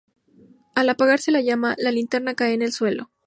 [0.73, 3.11] Al apagarse la llama, la linterna cae en el suelo.